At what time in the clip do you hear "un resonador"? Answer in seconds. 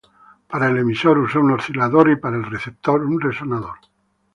3.05-3.77